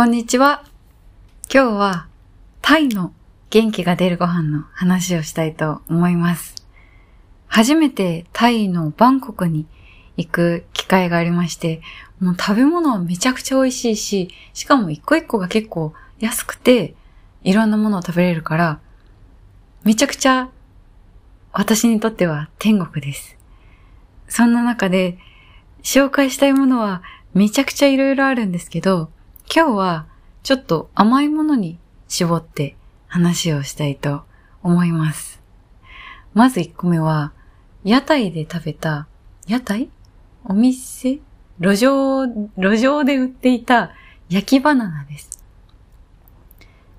[0.00, 0.64] こんにちは。
[1.52, 2.06] 今日は
[2.62, 3.12] タイの
[3.50, 6.54] 元気が出るご飯の話をしたいと思います。
[7.48, 9.66] 初めてタイのバンコクに
[10.16, 11.82] 行く機会がありまして、
[12.18, 16.94] もう食べ物はめちゃくちゃ美味しいし、しかも一個一個が結構安くて、
[17.44, 18.80] いろんなものを食べれるから、
[19.84, 20.48] めちゃくちゃ
[21.52, 23.36] 私にとっては天国です。
[24.28, 25.18] そんな中で
[25.82, 27.02] 紹介したいものは
[27.34, 29.10] めちゃくちゃいろいろあるんですけど、
[29.52, 30.06] 今日は
[30.44, 32.76] ちょっと甘いものに絞って
[33.08, 34.22] 話をしたいと
[34.62, 35.40] 思います。
[36.34, 37.32] まず1個目は、
[37.82, 39.08] 屋台で食べた、
[39.48, 39.90] 屋台？
[40.44, 41.18] お店？
[41.58, 42.26] 路上、
[42.56, 43.90] 路上で売っていた
[44.28, 45.44] 焼きバナナです。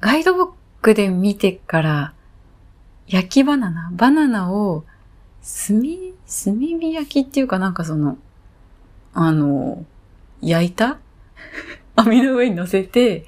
[0.00, 2.14] ガイドブックで見てから、
[3.06, 4.86] 焼きバナナバナナを
[5.42, 8.16] 炭、炭火焼きっていうかなんかその、
[9.12, 9.84] あの、
[10.40, 10.98] 焼いた？
[11.98, 13.26] 網の上に乗せて、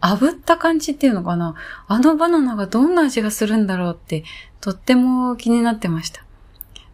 [0.00, 1.54] 炙った感じっていうのかな
[1.88, 4.24] あのバナナがどんな味がするんだろうって、
[4.60, 6.24] とっても気になってました。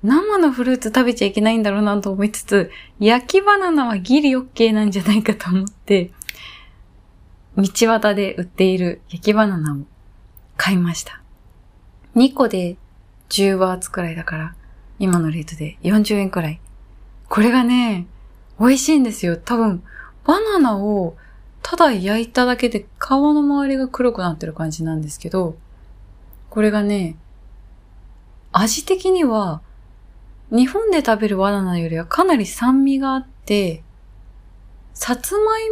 [0.02, 6.12] 生のフルーツ食べちゃいけないんだろうなと思いつつ、焼きバナナはギリ OK なんじゃないかと思って、
[7.56, 9.78] 道端で売っている焼きバナナを
[10.56, 11.20] 買いました。
[12.14, 12.76] 2個で
[13.28, 14.54] 10バーツくらいだから、
[15.00, 16.60] 今のレートで40円くらい。
[17.28, 18.06] これがね、
[18.60, 19.36] 美味しいんですよ。
[19.36, 19.82] 多分、
[20.30, 21.16] バナナを
[21.60, 25.56] ただ焼いただけで皮の周りが黒くなってる感じなんですけど、
[26.50, 27.16] これがね、
[28.52, 29.60] 味的には、
[30.52, 33.82] 日本で食べるバナナよりはかなり酸味があって、
[34.94, 35.64] さつまい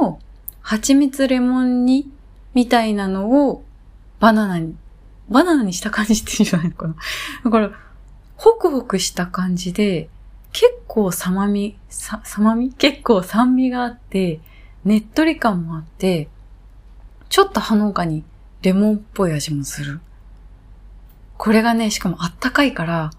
[0.00, 0.18] もの
[0.62, 2.10] 蜂蜜レモン煮
[2.54, 3.64] みたいなのを
[4.18, 4.74] バナナに、
[5.28, 6.96] バナナにした感じっていうんじゃないのかな。
[7.44, 7.70] だから、
[8.36, 10.08] ホクホクした感じで、
[10.58, 12.72] 結構さまみ、さ、さまみ？
[12.72, 14.40] 結構酸味があって、
[14.86, 16.30] ねっとり感もあって、
[17.28, 18.24] ちょっとほのかに
[18.62, 20.00] レモンっぽい味もする。
[21.36, 23.10] これがね、しかもあったかいから、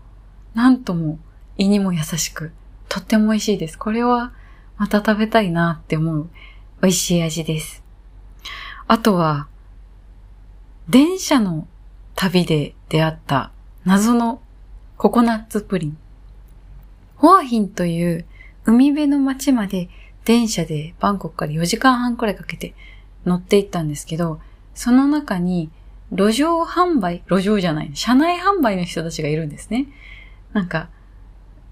[0.56, 1.20] なんとも
[1.60, 2.54] 胃にも優しく、
[2.90, 3.78] とっても美味しいです。
[3.78, 4.34] これは
[4.78, 6.30] また食べたいなって思う
[6.82, 7.84] 美味しい味です。
[8.88, 9.48] あとは、
[10.90, 11.68] 電車の
[12.16, 13.52] 旅で出会った
[13.86, 14.42] 謎の
[14.98, 15.98] ココナッツプリン。
[17.18, 18.26] ホアヒンという
[18.66, 19.90] 海辺の町まで
[20.26, 22.74] 電車でバンコクから4時間半くらいかけて
[23.26, 24.40] 乗って行ったんですけど、
[24.74, 25.70] その中に
[26.12, 29.88] 路上販売、路上じゃない、車内販売の人たちがいるんですね。
[30.54, 30.90] なんか、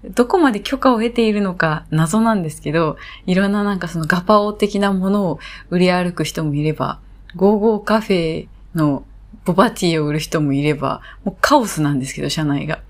[0.04, 2.96] どこまで許可を得ているのか謎なんですけど、
[3.26, 5.38] いろんななんかそのガパオ的なものを
[5.70, 7.00] 売り歩く人もいれば、
[7.34, 9.04] ゴーゴーカフェの
[9.44, 12.80] ボバティを売る人もいれば、もうカオスなんですけど、車内が。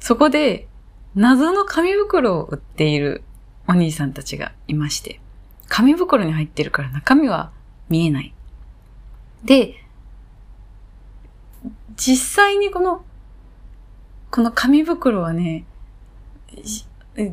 [0.00, 0.68] そこで、
[1.14, 3.22] 謎の紙袋を売っている
[3.68, 5.20] お兄さんたちがいまして、
[5.68, 7.52] 紙袋に入ってるから中身は
[7.88, 8.34] 見えない。
[9.44, 9.74] で、
[11.96, 13.04] 実際にこの、
[14.30, 15.64] この紙袋はね、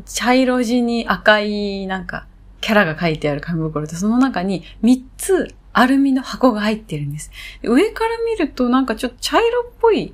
[0.06, 2.28] 茶色地に赤いなんか
[2.62, 7.32] キャラが書いてある紙袋で、その中に3つアルミの箱が入ってるんです。
[7.64, 10.14] 上から見るとなんかちょっと茶色っぽい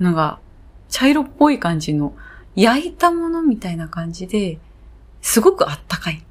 [0.00, 0.38] のが、
[0.90, 2.14] 茶色っぽい感じの
[2.54, 4.58] 焼いたものみたいな感じで、
[5.20, 6.22] すごくあったかい。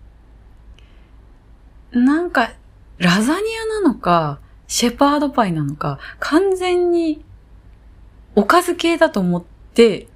[1.91, 2.51] なんか、
[2.97, 7.23] ラザニアなのか、シェパードパイなのか、完全に
[8.35, 9.43] おかず系だと思っ
[9.73, 10.07] て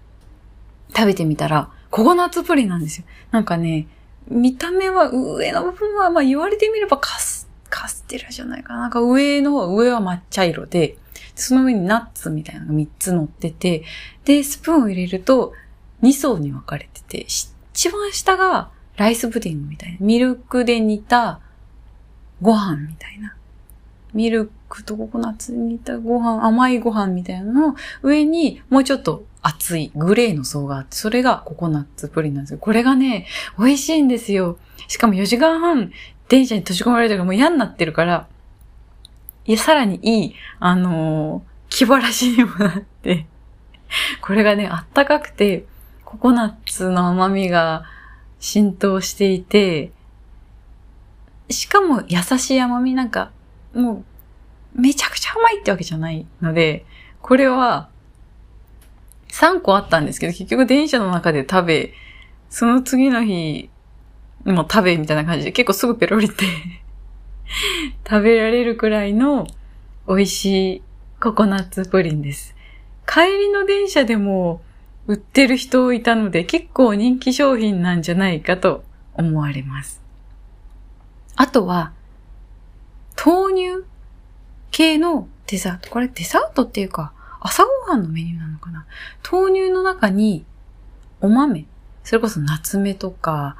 [0.95, 3.05] 食べてみたら、ココナッツプリンなんですよ。
[3.31, 3.87] なんかね、
[4.27, 8.81] 見た目は上の部分は、まあ言われてみればカス、カステラじゃないかな。
[8.81, 10.97] なんか上の方、上は抹茶色で、
[11.35, 13.83] その上にナッツみたいなのが3つ乗ってて、
[14.23, 15.53] で、スプーンを入れると
[16.01, 17.25] 2層に分かれてて、
[17.73, 19.97] 一番下がライスプディングみたいな。
[19.99, 21.39] ミルクで煮た
[22.41, 23.35] ご飯みたいな。
[24.13, 32.59] ミルクとココナッツ煮たご飯、甘いご飯みたいなのの上にもうちょっと熱いグレーの層があって、それがココナッツプリンなんですよ。
[32.59, 33.27] これがね、
[33.57, 34.57] 美味しいんですよ。
[34.87, 35.91] しかも4時間半
[36.29, 38.27] 電車に閉じ込められてからもう嫌になってるから、
[39.45, 43.25] いや、さらにいい、あのー気晴らしにもなって、
[44.21, 45.65] これがね、あったかくて、
[46.15, 47.83] ココナッツの甘みが
[48.39, 49.91] 浸透していて、
[51.49, 53.31] しかも優しい甘みなんか、
[53.73, 54.05] も
[54.75, 56.85] う、めちゃくちゃ甘いってわけじゃないので、
[57.21, 57.89] これは、
[59.27, 61.93] 3個あったんですけど、結局電車の中で食べ、
[62.49, 63.69] その次の日
[64.45, 66.45] も食べみたいな感じで、結構すぐペロリって
[68.09, 69.47] 食べられるくらいの
[70.07, 70.81] 美味しい
[71.19, 72.55] ココナッツプリンです。
[73.05, 74.61] 帰りの電車でも
[75.07, 80.01] 売ってる人いたので結構人気商品なんじゃないかと思われます。
[81.35, 81.93] あとは
[83.23, 83.85] 豆乳
[84.71, 85.89] 系のデザート。
[85.89, 88.85] これデザートっていうか、朝ごはんのメニューなのかな
[89.31, 90.45] 豆乳の中に
[91.21, 91.65] お豆、
[92.03, 93.55] それこそ夏目とか、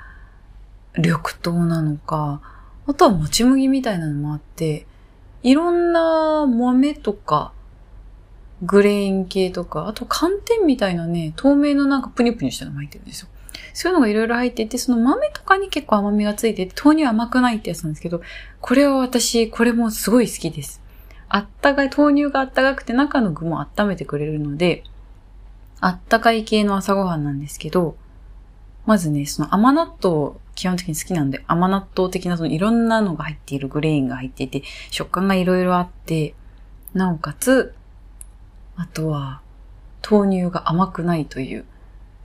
[0.98, 2.42] 緑豆なのか、
[2.88, 4.86] あとはもち麦みたいなのもあって、
[5.44, 7.54] いろんな豆とか、
[8.64, 13.28] グレーン系とか、あと寒天みたいなね、透明のなんかプニプニしたのも入ってるんですよ。
[13.74, 18.22] そういうのがいろいろ入ってて、その豆とかに結構甘みがついてて、豆乳甘くないってやつなんですけど、
[18.62, 20.82] これは私、これもすごい好きです。
[21.28, 24.84] あったかい、豆乳があったかくて中の具も温めてくれるので、
[25.82, 27.98] あったかい系の朝ごはんなんですけど、
[28.86, 36.36] まずね、その甘納豆、基本的に好きなんで、甘納豆的なそのいろんなのが入っているグレーンが入っていて、食感がいろいろあって、
[36.94, 37.76] なおかつ、
[38.78, 39.42] あとは、
[40.10, 41.66] 豆乳が甘くないという。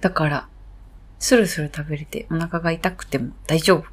[0.00, 0.48] だから、
[1.18, 3.84] スルスル食べれてお腹が痛くても大丈夫。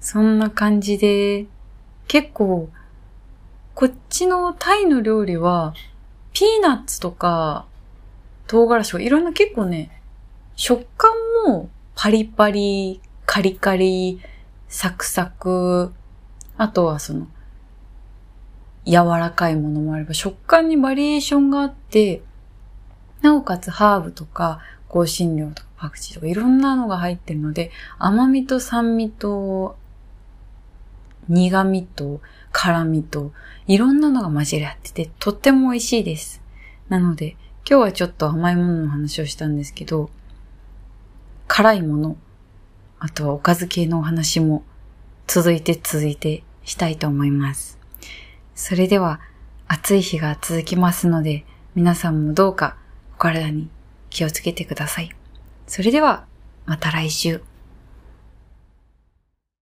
[0.00, 1.46] そんな感じで、
[2.08, 2.68] 結構、
[3.74, 5.74] こっちのタイの料理は、
[6.32, 7.66] ピーナッツとか、
[8.46, 10.02] 唐辛子とかいろんな結構ね、
[10.56, 11.10] 食感
[11.46, 14.20] もパリパリ、カリカリ、
[14.68, 15.92] サクサク、
[16.56, 17.26] あとはその、
[18.84, 22.22] 柔らかいものもあれば、食感にバリエーションがあって、
[23.20, 24.60] なおかつハーブとか、
[24.92, 29.76] 香辛料とかパクチーとかいろんなのが入ってるので、甘みと酸味と、
[31.28, 32.20] 苦味と
[32.50, 33.32] 辛味と、
[33.66, 36.42] いろんなのが混じり合ってて、とっても美味しいです。
[36.88, 37.36] なので、
[37.68, 40.10] 今日はちょっと甘いものの話をしたんですけど、
[41.46, 42.16] 辛いもの、
[42.98, 44.64] あとはおかず系のお話も
[45.26, 47.81] 続いて続いてしたいと思います。
[48.62, 49.18] それでは
[49.66, 51.44] 暑い日が続きますので、
[51.74, 52.76] 皆さんもどうか
[53.12, 53.68] お体に
[54.08, 55.10] 気をつけてください。
[55.66, 56.26] それでは
[56.64, 57.42] また来週。